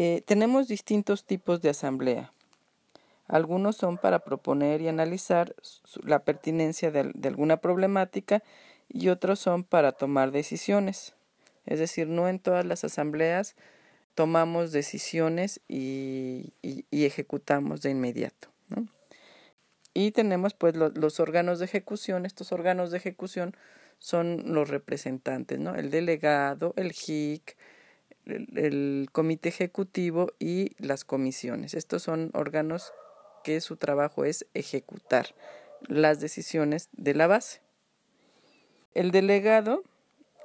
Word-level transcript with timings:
Eh, 0.00 0.22
tenemos 0.24 0.68
distintos 0.68 1.24
tipos 1.24 1.60
de 1.60 1.70
asamblea. 1.70 2.32
Algunos 3.26 3.74
son 3.74 3.98
para 3.98 4.20
proponer 4.20 4.80
y 4.80 4.86
analizar 4.86 5.56
la 6.04 6.20
pertinencia 6.20 6.92
de, 6.92 7.12
alguna 7.24 7.56
problemática 7.56 8.44
y 8.88 9.08
otros 9.08 9.40
son 9.40 9.64
para 9.64 9.90
tomar 9.90 10.30
decisiones. 10.30 11.14
Es 11.66 11.80
decir, 11.80 12.06
no 12.06 12.28
en 12.28 12.38
todas 12.38 12.64
las 12.64 12.84
asambleas 12.84 13.56
tomamos 14.14 14.70
decisiones 14.70 15.60
y, 15.66 16.52
ejecutamos 16.92 17.82
de 17.82 17.90
inmediato. 17.90 18.50
Y 19.94 20.12
tenemos 20.12 20.54
pues 20.54 20.76
los 20.76 21.18
órganos 21.18 21.58
de 21.58 21.64
ejecución. 21.64 22.24
Estos 22.24 22.52
órganos 22.52 22.92
de 22.92 22.98
ejecución 22.98 23.56
son 23.98 24.54
los 24.54 24.68
representantes, 24.68 25.58
¿no? 25.58 25.74
El 25.74 25.90
delegado, 25.90 26.72
el 26.76 26.92
JIC, 26.92 27.56
el, 28.28 29.08
comité 29.12 29.48
ejecutivo 29.48 30.32
y 30.38 30.72
las 30.78 31.04
comisiones. 31.04 31.74
Estos 31.74 32.02
son 32.02 32.30
órganos 32.34 32.92
que 33.44 33.60
su 33.60 33.76
trabajo 33.76 34.24
es 34.24 34.46
ejecutar 34.54 35.34
las 35.86 36.20
decisiones 36.20 36.88
de 36.92 37.14
la 37.14 37.26
base. 37.26 37.60
El 38.94 39.10
delegado 39.10 39.84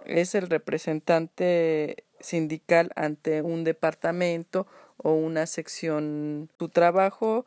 es 0.06 0.36
el 0.36 0.50
representante 0.50 2.04
sindical 2.20 2.92
ante 2.96 3.42
un 3.42 3.64
departamento 3.64 4.68
o 4.98 5.14
una 5.14 5.46
sección. 5.46 6.50
Su 6.60 6.70
trabajo 6.70 7.46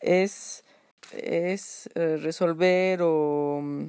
es, 0.00 0.64
es 1.12 1.90
eh, 1.94 2.18
resolver 2.18 3.00
o 3.02 3.60
mm, 3.62 3.88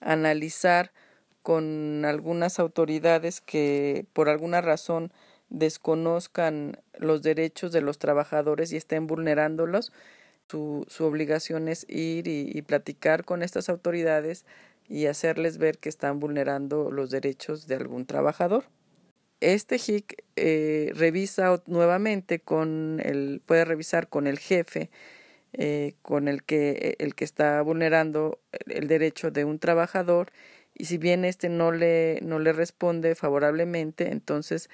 analizar 0.00 0.92
con 1.44 2.06
algunas 2.06 2.58
autoridades 2.58 3.42
que 3.42 4.06
por 4.14 4.30
alguna 4.30 4.62
razón 4.62 5.12
desconozcan 5.50 6.80
los 6.98 7.20
derechos 7.20 7.70
de 7.70 7.82
los 7.82 7.98
trabajadores 7.98 8.72
y 8.72 8.76
estén 8.76 9.06
vulnerándolos, 9.06 9.92
su, 10.50 10.86
su 10.88 11.04
obligación 11.04 11.68
es 11.68 11.84
ir 11.86 12.28
y, 12.28 12.62
platicar 12.62 13.26
con 13.26 13.42
estas 13.42 13.68
autoridades 13.68 14.46
y 14.88 15.04
hacerles 15.04 15.58
ver 15.58 15.76
que 15.76 15.90
están 15.90 16.18
vulnerando 16.18 16.90
los 16.90 17.10
derechos 17.10 17.66
de 17.66 17.74
algún 17.74 18.06
trabajador. 18.06 18.64
Este 19.40 19.76
HIC 19.76 20.24
eh, 20.36 20.92
revisa 20.94 21.62
nuevamente 21.66 22.38
con 22.38 23.02
el, 23.04 23.42
puede 23.44 23.66
revisar 23.66 24.08
con 24.08 24.26
el 24.26 24.38
jefe 24.38 24.88
eh, 25.52 25.92
con 26.00 26.26
el 26.26 26.42
que, 26.42 26.96
el 26.98 27.14
que 27.14 27.24
está 27.24 27.60
vulnerando 27.60 28.40
el 28.66 28.88
derecho 28.88 29.30
de 29.30 29.44
un 29.44 29.58
trabajador 29.58 30.32
y 30.74 30.86
si 30.86 30.98
bien 30.98 31.24
este 31.24 31.48
no 31.48 31.72
le, 31.72 32.18
no 32.22 32.38
le 32.38 32.52
responde 32.52 33.14
favorablemente, 33.14 34.10
entonces 34.10 34.68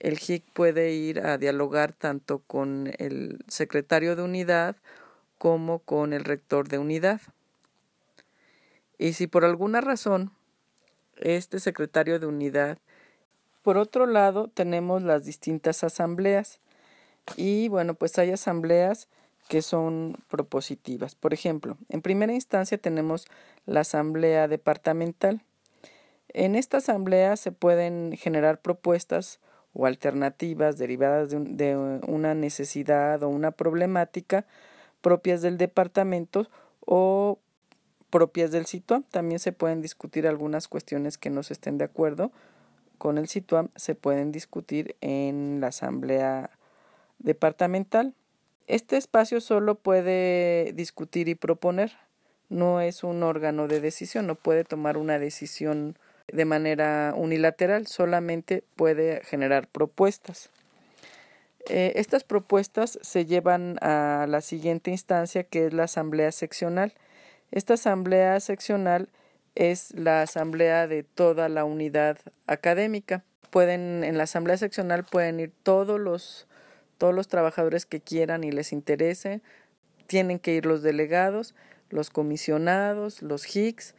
el 0.00 0.18
JIC 0.18 0.44
puede 0.52 0.92
ir 0.92 1.20
a 1.20 1.38
dialogar 1.38 1.92
tanto 1.92 2.40
con 2.40 2.92
el 2.98 3.38
secretario 3.48 4.16
de 4.16 4.22
unidad 4.22 4.76
como 5.38 5.78
con 5.78 6.12
el 6.12 6.24
rector 6.24 6.68
de 6.68 6.78
unidad. 6.78 7.20
Y 8.98 9.12
si 9.12 9.26
por 9.26 9.44
alguna 9.44 9.80
razón 9.80 10.32
este 11.16 11.60
secretario 11.60 12.18
de 12.18 12.26
unidad, 12.26 12.78
por 13.62 13.78
otro 13.78 14.06
lado 14.06 14.48
tenemos 14.48 15.02
las 15.02 15.24
distintas 15.24 15.84
asambleas 15.84 16.60
y 17.36 17.68
bueno, 17.68 17.94
pues 17.94 18.18
hay 18.18 18.32
asambleas 18.32 19.08
que 19.48 19.62
son 19.62 20.16
propositivas. 20.28 21.14
Por 21.14 21.34
ejemplo, 21.34 21.76
en 21.88 22.02
primera 22.02 22.32
instancia 22.32 22.78
tenemos 22.78 23.26
la 23.66 23.80
asamblea 23.80 24.48
departamental. 24.48 25.42
En 26.28 26.56
esta 26.56 26.78
asamblea 26.78 27.36
se 27.36 27.52
pueden 27.52 28.16
generar 28.16 28.60
propuestas 28.60 29.40
o 29.74 29.86
alternativas 29.86 30.78
derivadas 30.78 31.30
de, 31.30 32.00
una 32.06 32.34
necesidad 32.34 33.22
o 33.22 33.28
una 33.28 33.50
problemática 33.50 34.46
propias 35.00 35.42
del 35.42 35.58
departamento 35.58 36.48
o 36.80 37.38
propias 38.10 38.52
del 38.52 38.66
SITUAM. 38.66 39.02
También 39.10 39.40
se 39.40 39.52
pueden 39.52 39.82
discutir 39.82 40.26
algunas 40.26 40.68
cuestiones 40.68 41.18
que 41.18 41.30
no 41.30 41.42
se 41.42 41.52
estén 41.52 41.76
de 41.76 41.84
acuerdo 41.84 42.32
con 42.98 43.18
el 43.18 43.28
SITUAM, 43.28 43.68
se 43.76 43.94
pueden 43.94 44.32
discutir 44.32 44.96
en 45.00 45.58
la 45.60 45.66
asamblea 45.68 46.50
departamental. 47.18 48.14
Este 48.66 48.96
espacio 48.96 49.40
solo 49.40 49.74
puede 49.74 50.72
discutir 50.72 51.28
y 51.28 51.34
proponer, 51.34 51.92
no 52.48 52.80
es 52.80 53.04
un 53.04 53.22
órgano 53.22 53.68
de 53.68 53.80
decisión, 53.80 54.26
no 54.26 54.36
puede 54.36 54.64
tomar 54.64 54.96
una 54.96 55.18
decisión 55.18 55.98
de 56.32 56.44
manera 56.46 57.12
unilateral, 57.16 57.86
solamente 57.86 58.64
puede 58.76 59.22
generar 59.24 59.68
propuestas. 59.68 60.50
Eh, 61.68 61.92
estas 61.96 62.24
propuestas 62.24 62.98
se 63.02 63.26
llevan 63.26 63.78
a 63.80 64.26
la 64.28 64.40
siguiente 64.40 64.90
instancia 64.90 65.44
que 65.44 65.66
es 65.66 65.72
la 65.72 65.84
asamblea 65.84 66.32
seccional. 66.32 66.94
Esta 67.50 67.74
asamblea 67.74 68.38
seccional 68.40 69.08
es 69.54 69.92
la 69.94 70.22
asamblea 70.22 70.86
de 70.86 71.02
toda 71.02 71.48
la 71.48 71.64
unidad 71.64 72.18
académica. 72.46 73.24
Pueden, 73.50 74.04
en 74.04 74.18
la 74.18 74.24
asamblea 74.24 74.56
seccional 74.56 75.04
pueden 75.04 75.40
ir 75.40 75.52
todos 75.62 76.00
los 76.00 76.46
todos 76.98 77.14
los 77.14 77.28
trabajadores 77.28 77.86
que 77.86 78.00
quieran 78.00 78.44
y 78.44 78.52
les 78.52 78.72
interese, 78.72 79.40
tienen 80.06 80.38
que 80.38 80.54
ir 80.54 80.66
los 80.66 80.82
delegados, 80.82 81.54
los 81.90 82.10
comisionados, 82.10 83.22
los 83.22 83.44
HICS. 83.44 83.94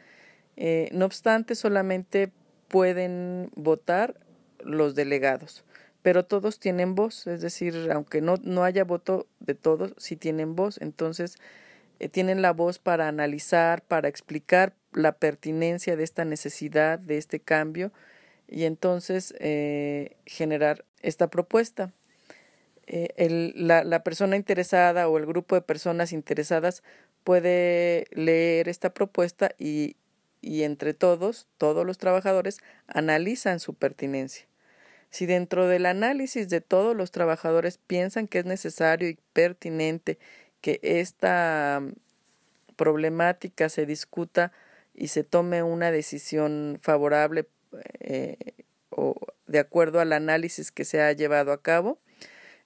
Eh, 0.57 0.89
no 0.91 1.05
obstante, 1.05 1.55
solamente 1.55 2.31
pueden 2.67 3.51
votar 3.55 4.15
los 4.59 4.95
delegados, 4.95 5.63
pero 6.01 6.25
todos 6.25 6.59
tienen 6.59 6.95
voz, 6.95 7.27
es 7.27 7.41
decir, 7.41 7.89
aunque 7.91 8.21
no, 8.21 8.35
no 8.41 8.63
haya 8.63 8.83
voto 8.83 9.27
de 9.39 9.55
todos, 9.55 9.93
sí 9.97 10.15
tienen 10.15 10.55
voz, 10.55 10.79
entonces 10.81 11.37
eh, 11.99 12.09
tienen 12.09 12.41
la 12.41 12.51
voz 12.51 12.79
para 12.79 13.07
analizar, 13.07 13.81
para 13.81 14.07
explicar 14.07 14.73
la 14.91 15.13
pertinencia 15.13 15.95
de 15.95 16.03
esta 16.03 16.25
necesidad, 16.25 16.99
de 16.99 17.17
este 17.17 17.39
cambio, 17.39 17.91
y 18.47 18.63
entonces 18.63 19.33
eh, 19.39 20.15
generar 20.25 20.85
esta 21.01 21.29
propuesta. 21.29 21.91
Eh, 22.87 23.09
el, 23.17 23.53
la, 23.55 23.83
la, 23.83 24.03
persona 24.03 24.35
interesada 24.35 25.07
o 25.07 25.17
el 25.17 25.25
grupo 25.25 25.55
de 25.55 25.61
personas 25.61 26.13
interesadas 26.13 26.83
puede 27.23 28.05
leer 28.11 28.69
esta 28.69 28.93
propuesta 28.93 29.51
y, 29.57 29.95
y 30.41 30.63
entre 30.63 30.93
todos, 30.93 31.47
todos 31.57 31.85
los 31.85 31.97
trabajadores, 31.97 32.59
analizan 32.87 33.59
su 33.59 33.73
pertinencia. 33.73 34.45
Si 35.09 35.25
dentro 35.25 35.67
del 35.67 35.85
análisis 35.85 36.49
de 36.49 36.61
todos 36.61 36.95
los 36.95 37.11
trabajadores 37.11 37.79
piensan 37.79 38.27
que 38.27 38.39
es 38.39 38.45
necesario 38.45 39.09
y 39.09 39.17
pertinente 39.33 40.19
que 40.61 40.79
esta 40.83 41.81
problemática 42.75 43.69
se 43.69 43.85
discuta 43.85 44.51
y 44.93 45.07
se 45.07 45.23
tome 45.23 45.63
una 45.63 45.91
decisión 45.91 46.77
favorable 46.81 47.47
eh, 47.99 48.37
o 48.89 49.15
de 49.47 49.59
acuerdo 49.59 49.99
al 49.99 50.13
análisis 50.13 50.71
que 50.71 50.85
se 50.85 51.01
ha 51.01 51.11
llevado 51.11 51.51
a 51.51 51.61
cabo, 51.61 51.99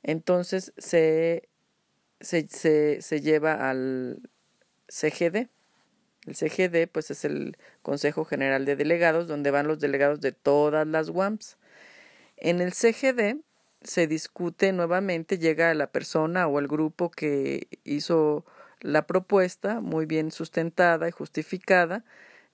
entonces 0.03 0.73
se, 0.77 1.49
se, 2.19 3.01
se, 3.01 3.21
lleva 3.21 3.69
al 3.69 4.29
CGD. 4.87 5.49
El 6.25 6.35
CGD 6.35 6.87
pues 6.91 7.11
es 7.11 7.25
el 7.25 7.57
Consejo 7.81 8.25
General 8.25 8.65
de 8.65 8.75
Delegados, 8.75 9.27
donde 9.27 9.51
van 9.51 9.67
los 9.67 9.79
delegados 9.79 10.19
de 10.21 10.31
todas 10.31 10.87
las 10.87 11.09
WAMPs. 11.09 11.57
En 12.37 12.61
el 12.61 12.73
CGD 12.73 13.37
se 13.81 14.07
discute 14.07 14.71
nuevamente, 14.71 15.37
llega 15.37 15.73
la 15.73 15.91
persona 15.91 16.47
o 16.47 16.59
el 16.59 16.67
grupo 16.67 17.09
que 17.09 17.67
hizo 17.83 18.45
la 18.81 19.07
propuesta, 19.07 19.81
muy 19.81 20.05
bien 20.05 20.31
sustentada 20.31 21.07
y 21.07 21.11
justificada, 21.11 22.03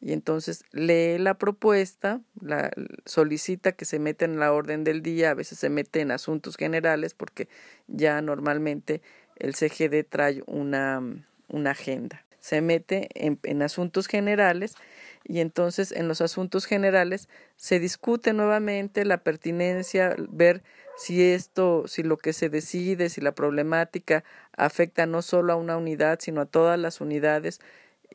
y 0.05 0.13
entonces 0.13 0.65
lee 0.71 1.17
la 1.17 1.33
propuesta, 1.33 2.21
la 2.39 2.71
solicita 3.05 3.71
que 3.71 3.85
se 3.85 3.97
meta 3.97 4.23
en 4.23 4.39
la 4.39 4.53
orden 4.53 4.83
del 4.83 5.01
día, 5.01 5.31
a 5.31 5.33
veces 5.33 5.57
se 5.57 5.69
mete 5.69 5.99
en 5.99 6.11
asuntos 6.11 6.57
generales 6.57 7.15
porque 7.15 7.49
ya 7.87 8.21
normalmente 8.21 9.01
el 9.35 9.55
CGD 9.55 10.05
trae 10.07 10.43
una, 10.45 11.01
una 11.47 11.71
agenda. 11.71 12.23
Se 12.39 12.61
mete 12.61 13.09
en, 13.15 13.39
en 13.41 13.63
asuntos 13.63 14.05
generales 14.05 14.75
y 15.23 15.39
entonces 15.39 15.91
en 15.91 16.07
los 16.07 16.21
asuntos 16.21 16.67
generales 16.67 17.27
se 17.55 17.79
discute 17.79 18.31
nuevamente 18.31 19.05
la 19.05 19.23
pertinencia, 19.23 20.15
ver 20.29 20.61
si 20.97 21.23
esto, 21.23 21.87
si 21.87 22.03
lo 22.03 22.17
que 22.17 22.33
se 22.33 22.49
decide, 22.49 23.09
si 23.09 23.21
la 23.21 23.33
problemática 23.33 24.23
afecta 24.55 25.07
no 25.07 25.23
solo 25.23 25.53
a 25.53 25.55
una 25.55 25.77
unidad, 25.77 26.19
sino 26.21 26.41
a 26.41 26.45
todas 26.45 26.77
las 26.77 27.01
unidades 27.01 27.59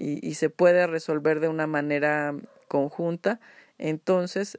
y, 0.01 0.27
y 0.27 0.35
se 0.35 0.51
puede 0.51 0.87
resolver 0.87 1.41
de 1.41 1.49
una 1.49 1.67
manera 1.67 2.35
conjunta, 2.69 3.41
entonces 3.79 4.59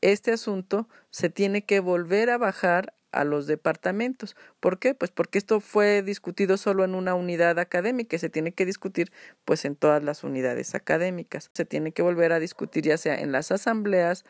este 0.00 0.32
asunto 0.32 0.88
se 1.10 1.30
tiene 1.30 1.64
que 1.64 1.80
volver 1.80 2.30
a 2.30 2.38
bajar 2.38 2.94
a 3.12 3.24
los 3.24 3.46
departamentos. 3.46 4.36
¿Por 4.60 4.78
qué? 4.78 4.94
Pues 4.94 5.10
porque 5.10 5.38
esto 5.38 5.60
fue 5.60 6.02
discutido 6.02 6.56
solo 6.56 6.84
en 6.84 6.94
una 6.94 7.14
unidad 7.14 7.58
académica 7.58 8.16
y 8.16 8.18
se 8.18 8.28
tiene 8.28 8.52
que 8.52 8.66
discutir 8.66 9.10
pues 9.44 9.64
en 9.64 9.76
todas 9.76 10.02
las 10.02 10.24
unidades 10.24 10.74
académicas. 10.74 11.50
Se 11.54 11.64
tiene 11.64 11.92
que 11.92 12.02
volver 12.02 12.32
a 12.32 12.40
discutir 12.40 12.84
ya 12.84 12.98
sea 12.98 13.18
en 13.18 13.32
las 13.32 13.50
asambleas 13.50 14.24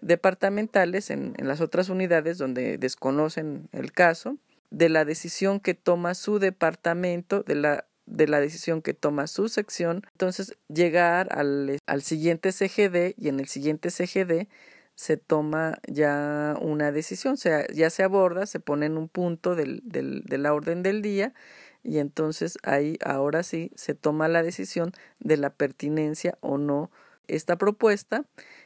departamentales 0.00 1.10
en, 1.10 1.34
en 1.36 1.48
las 1.48 1.60
otras 1.60 1.88
unidades 1.88 2.38
donde 2.38 2.78
desconocen 2.78 3.68
el 3.72 3.92
caso, 3.92 4.38
de 4.70 4.88
la 4.88 5.04
decisión 5.04 5.60
que 5.60 5.74
toma 5.74 6.14
su 6.14 6.38
departamento, 6.38 7.42
de 7.42 7.54
la 7.54 7.84
de 8.06 8.28
la 8.28 8.40
decisión 8.40 8.82
que 8.82 8.94
toma 8.94 9.26
su 9.26 9.48
sección, 9.48 10.02
entonces 10.12 10.56
llegar 10.68 11.28
al, 11.36 11.78
al 11.86 12.02
siguiente 12.02 12.52
CGD 12.52 13.14
y 13.16 13.28
en 13.28 13.40
el 13.40 13.48
siguiente 13.48 13.90
CGD 13.90 14.48
se 14.94 15.16
toma 15.16 15.78
ya 15.88 16.56
una 16.60 16.92
decisión, 16.92 17.34
o 17.34 17.36
sea, 17.36 17.66
ya 17.68 17.90
se 17.90 18.02
aborda, 18.02 18.46
se 18.46 18.60
pone 18.60 18.86
en 18.86 18.96
un 18.96 19.08
punto 19.08 19.54
del, 19.54 19.80
del, 19.84 20.22
de 20.24 20.38
la 20.38 20.54
orden 20.54 20.82
del 20.82 21.02
día 21.02 21.34
y 21.82 21.98
entonces 21.98 22.58
ahí 22.62 22.98
ahora 23.04 23.42
sí 23.42 23.70
se 23.74 23.94
toma 23.94 24.28
la 24.28 24.42
decisión 24.42 24.92
de 25.20 25.36
la 25.36 25.50
pertinencia 25.50 26.38
o 26.40 26.58
no 26.58 26.90
esta 27.28 27.56
propuesta. 27.56 28.24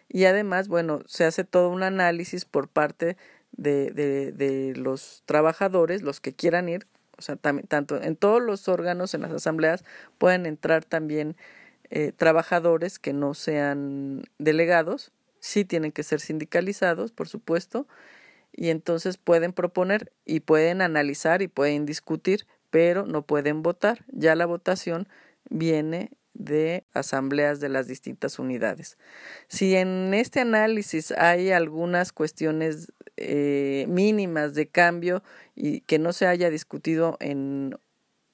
Y 0.09 0.25
además, 0.25 0.69
bueno, 0.69 1.03
se 1.07 1.25
hace 1.25 1.45
todo 1.45 1.71
un 1.71 1.83
análisis 1.83 2.45
por 2.45 2.69
parte 2.69 3.17
de, 3.53 3.91
de, 3.91 4.33
de 4.33 4.75
los 4.77 5.23
trabajadores, 5.27 6.03
los 6.03 6.21
que 6.21 6.33
quieran 6.33 6.69
ir, 6.69 6.87
o 7.19 7.23
sea, 7.23 7.37
tanto 7.37 8.01
en 8.01 8.17
todos 8.17 8.41
los 8.43 8.69
órganos, 8.69 9.13
en 9.15 9.23
las 9.23 9.33
asambleas, 9.33 9.85
pueden 10.19 10.47
entrar 10.47 10.85
también 10.85 11.37
eh, 11.91 12.13
trabajadores 12.13 12.99
que 12.99 13.13
no 13.13 13.35
sean 13.35 14.23
delegados, 14.39 15.13
sí 15.41 15.65
tienen 15.65 15.93
que 15.93 16.03
ser 16.03 16.21
sindicalizados, 16.21 17.13
por 17.13 17.29
supuesto, 17.29 17.87
y 18.53 18.71
entonces 18.71 19.19
pueden 19.19 19.53
proponer 19.53 20.13
y 20.25 20.41
pueden 20.41 20.83
analizar 20.83 21.43
y 21.43 21.49
pueden 21.49 21.87
discutir, 21.87 22.47
pero 22.71 23.07
no 23.07 23.23
pueden 23.23 23.63
votar. 23.63 24.05
Ya 24.09 24.35
la 24.35 24.47
votación 24.47 25.09
viene 25.49 26.11
de 26.39 26.85
asambleas 26.95 27.61
de 27.61 27.69
las 27.69 27.87
distintas 27.87 28.39
unidades. 28.39 28.97
Si 29.49 29.77
en 29.77 30.15
este 30.15 30.41
análisis 30.41 31.11
hay 31.13 31.51
algunas 31.51 32.13
cuestiones 32.13 32.93
eh, 33.17 33.85
mínimas 33.89 34.55
de 34.55 34.69
cambio 34.69 35.23
y 35.55 35.81
que 35.83 35.99
no 35.99 36.13
se 36.13 36.27
haya 36.27 36.51
discutido 36.51 37.17
en 37.21 37.77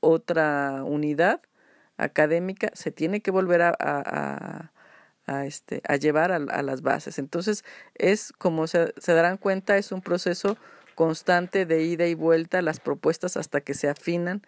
otra 0.00 0.84
unidad 0.84 1.40
académica, 1.96 2.70
se 2.74 2.90
tiene 2.90 3.20
que 3.20 3.30
volver 3.30 3.62
a, 3.62 4.70
este, 5.46 5.80
llevar 5.98 6.32
a, 6.32 6.36
a, 6.36 6.62
las 6.62 6.82
bases. 6.82 7.18
Entonces, 7.18 7.64
es 7.94 8.32
como 8.36 8.66
se, 8.66 8.92
se 8.98 9.14
darán 9.14 9.38
cuenta, 9.38 9.78
es 9.78 9.90
un 9.90 10.02
proceso 10.02 10.58
constante 10.94 11.64
de 11.64 11.82
ida 11.82 12.06
y 12.06 12.14
vuelta 12.14 12.60
las 12.62 12.80
propuestas 12.80 13.36
hasta 13.36 13.62
que 13.62 13.74
se 13.74 13.88
afinan 13.88 14.42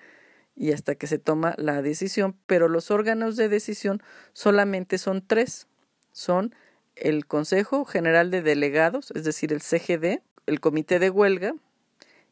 y 0.57 0.73
hasta 0.73 0.95
que 0.95 1.07
se 1.07 1.19
toma 1.19 1.55
la 1.59 1.83
decisión, 1.83 2.35
pero 2.47 2.69
los 2.69 2.91
órganos 2.91 3.37
de 3.37 3.49
decisión 3.49 4.03
solamente 4.33 4.99
son 4.99 5.25
tres. 5.25 5.69
Son 6.13 6.55
el 6.97 7.27
Consejo 7.27 7.85
General 7.85 8.31
de 8.31 8.41
Delegados, 8.41 9.13
es 9.15 9.25
decir, 9.25 9.53
el 9.53 9.61
CGD, 9.61 10.23
el 10.47 10.61
Comité 10.61 10.99
de 10.99 11.11
Huelga 11.11 11.55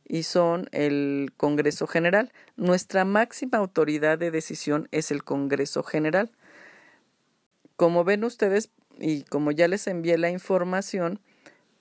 y 0.06 0.22
son 0.22 0.68
el 0.72 1.32
Congreso 1.36 1.86
General. 1.86 2.32
Nuestra 2.56 3.04
máxima 3.04 3.58
autoridad 3.58 4.18
de 4.18 4.30
decisión 4.30 4.88
es 4.90 5.10
el 5.10 5.22
Congreso 5.22 5.82
General. 5.82 6.30
Como 7.76 8.04
ven 8.04 8.24
ustedes 8.24 8.70
y 8.98 9.24
como 9.24 9.50
ya 9.50 9.68
les 9.68 9.86
envié 9.86 10.16
la 10.18 10.30
información, 10.30 11.20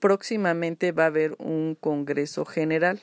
próximamente 0.00 0.92
va 0.92 1.04
a 1.04 1.06
haber 1.06 1.36
un 1.38 1.76
Congreso 1.80 2.44
General. 2.44 3.00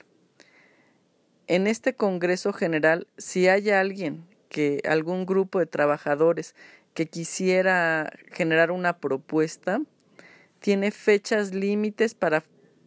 En 1.47 1.67
este 1.67 1.93
Congreso 1.93 2.53
General, 2.53 3.07
si 3.17 3.47
hay 3.47 3.69
alguien 3.69 4.25
que 4.49 4.81
algún 4.87 5.25
grupo 5.25 5.59
de 5.59 5.65
trabajadores 5.65 6.55
que 6.93 7.07
quisiera 7.07 8.11
generar 8.31 8.71
una 8.71 8.97
propuesta, 8.97 9.81
tiene 10.59 10.91
fechas 10.91 11.53
límites 11.53 12.13
para, 12.13 12.43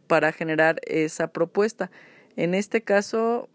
para 0.07 0.33
generar 0.33 0.81
esa 0.87 1.29
propuesta. 1.29 1.91
En 2.37 2.55
este 2.55 2.83
caso, 2.83 3.49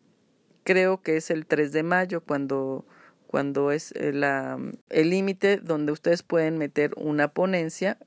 creo 0.63 1.01
que 1.01 1.17
es 1.17 1.31
el 1.31 1.45
3 1.45 1.71
de 1.71 1.83
mayo 1.83 2.21
cuando, 2.21 2.85
cuando 3.27 3.71
es 3.71 3.91
eh, 3.93 4.11
la, 4.11 4.59
el 4.89 5.09
límite 5.09 5.57
donde 5.57 5.91
ustedes 5.91 6.23
pueden 6.23 6.57
meter 6.57 6.91
una 6.97 7.29
ponencia 7.29 7.97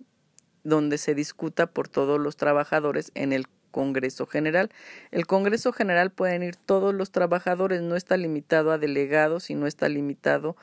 donde 0.65 0.99
se 0.99 1.15
discuta 1.15 1.67
por 1.67 1.89
todos 1.89 2.21
los 2.21 2.37
trabajadores 2.37 3.11
en 3.15 3.33
el 3.33 3.47
Congreso 3.73 4.27
General. 4.27 4.71
El 5.11 5.27
Congreso 5.27 5.73
General 5.73 6.11
pueden 6.11 6.45
ir 6.45 6.55
todos 6.55 6.95
los 6.95 7.11
trabajadores, 7.11 7.83
no 7.83 7.97
está 7.97 8.17
limitado 8.17 8.71
a 8.71 8.79
delegados 8.79 9.51
y 9.51 9.57
no 9.57 9.67
está 9.67 9.89
limitado 9.89 10.57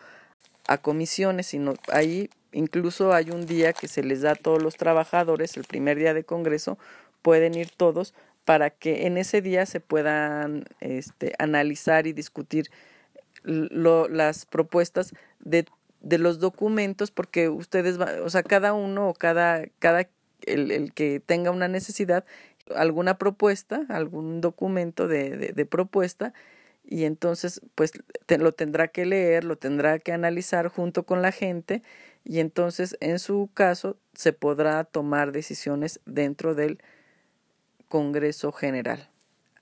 a 0.68 0.78
comisiones, 0.78 1.48
sino 1.48 1.74
ahí 1.92 2.30
incluso 2.52 3.14
hay 3.14 3.32
un 3.32 3.46
día 3.46 3.74
que 3.74 3.88
se 3.88 4.04
les 4.04 4.22
da 4.22 4.32
a 4.32 4.36
todos 4.36 4.62
los 4.62 4.78
trabajadores, 4.78 5.58
el 5.58 5.66
primer 5.66 5.98
día 5.98 6.14
de 6.14 6.24
Congreso, 6.24 6.78
pueden 7.22 7.56
ir 7.56 7.70
todos 7.76 8.14
para 8.46 8.70
que 8.70 9.06
en 9.06 9.18
ese 9.18 9.42
día 9.42 9.66
se 9.66 9.80
puedan 9.80 10.66
este, 10.80 11.34
analizar 11.38 12.08
y 12.08 12.14
discutir 12.14 12.72
las 13.44 14.46
propuestas 14.46 15.14
de, 15.40 15.66
de, 16.02 16.18
los 16.18 16.40
documentos, 16.40 17.12
porque 17.12 17.50
ustedes, 17.50 18.00
va, 18.00 18.10
o 18.24 18.30
sea, 18.30 18.44
cada 18.44 18.74
uno 18.74 19.10
o 19.10 19.14
cada, 19.14 19.66
cada 19.80 20.08
el 20.46 20.94
que 20.94 21.20
tenga 21.20 21.52
una 21.52 21.68
necesidad, 21.68 22.26
alguna 22.75 23.18
propuesta, 23.18 23.86
algún 23.89 24.42
documento 24.42 25.07
de, 25.07 25.38
de, 25.38 25.54
de 25.54 25.66
propuesta, 25.66 26.33
y 26.89 27.06
entonces 27.06 27.62
pues 27.75 27.92
lo 28.27 28.51
tendrá 28.51 28.88
que 28.88 29.06
leer, 29.06 29.44
lo 29.44 29.57
tendrá 29.57 30.00
que 30.00 30.12
analizar 30.12 30.69
junto 30.69 31.04
con 31.04 31.21
la 31.21 31.31
gente 31.31 31.83
y 32.24 32.39
entonces 32.39 32.98
en 33.00 33.19
su 33.19 33.50
caso 33.54 33.98
se 34.13 34.33
podrá 34.33 34.83
tomar 34.83 35.31
decisiones 35.31 36.00
dentro 36.06 36.56
del 36.56 36.80
Congreso 37.88 38.51
General. 38.51 39.10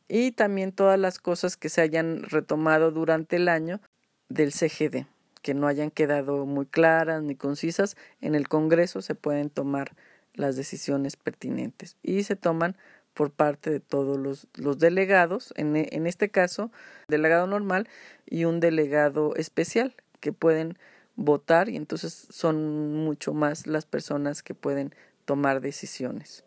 Y 0.08 0.32
también 0.32 0.72
todas 0.72 0.98
las 0.98 1.20
cosas 1.20 1.58
que 1.58 1.70
se 1.70 1.82
hayan 1.82 2.24
retomado 2.24 2.92
durante 2.92 3.36
el 3.36 3.50
año 3.50 3.82
del 4.30 4.54
CGD, 4.54 5.06
que 5.42 5.54
no 5.54 5.68
hayan 5.68 5.92
quedado 5.92 6.46
muy 6.46 6.66
claras 6.66 7.24
ni 7.24 7.36
concisas, 7.36 7.98
en 8.22 8.36
el 8.36 8.48
Congreso 8.48 9.02
se 9.02 9.16
pueden 9.16 9.50
tomar 9.50 9.96
las 10.34 10.56
decisiones 10.56 11.18
pertinentes 11.18 11.98
y 12.04 12.24
se 12.24 12.36
toman 12.36 12.78
por 13.18 13.32
parte 13.32 13.72
de 13.72 13.80
todos 13.80 14.20
los, 14.20 14.48
los 14.54 14.78
delegados, 14.78 15.52
en, 15.58 15.76
en 15.76 16.06
este 16.06 16.30
caso, 16.30 16.72
delegado 17.08 17.48
normal 17.48 17.90
y 18.28 18.46
un 18.46 18.60
delegado 18.60 19.36
especial 19.36 19.96
que 20.20 20.34
pueden 20.34 20.78
votar 21.16 21.68
y 21.68 21.78
entonces 21.78 22.28
son 22.30 22.94
mucho 22.94 23.34
más 23.34 23.66
las 23.66 23.88
personas 23.88 24.44
que 24.44 24.54
pueden 24.54 24.94
tomar 25.26 25.62
decisiones. 25.62 26.44